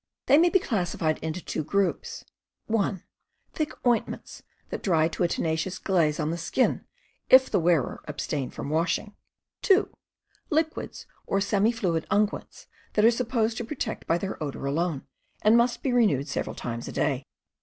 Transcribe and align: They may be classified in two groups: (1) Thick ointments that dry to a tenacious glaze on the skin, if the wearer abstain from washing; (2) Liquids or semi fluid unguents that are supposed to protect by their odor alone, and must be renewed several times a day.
They 0.25 0.39
may 0.39 0.49
be 0.49 0.57
classified 0.57 1.19
in 1.19 1.33
two 1.33 1.63
groups: 1.63 2.25
(1) 2.65 3.03
Thick 3.53 3.71
ointments 3.85 4.41
that 4.71 4.81
dry 4.81 5.07
to 5.09 5.21
a 5.21 5.27
tenacious 5.27 5.77
glaze 5.77 6.19
on 6.19 6.31
the 6.31 6.39
skin, 6.39 6.85
if 7.29 7.51
the 7.51 7.59
wearer 7.59 8.01
abstain 8.07 8.49
from 8.49 8.71
washing; 8.71 9.15
(2) 9.61 9.93
Liquids 10.49 11.05
or 11.27 11.39
semi 11.39 11.71
fluid 11.71 12.07
unguents 12.09 12.65
that 12.93 13.05
are 13.05 13.11
supposed 13.11 13.57
to 13.57 13.63
protect 13.63 14.07
by 14.07 14.17
their 14.17 14.41
odor 14.43 14.65
alone, 14.65 15.05
and 15.43 15.55
must 15.55 15.83
be 15.83 15.93
renewed 15.93 16.27
several 16.27 16.55
times 16.55 16.87
a 16.87 16.91
day. 16.91 17.27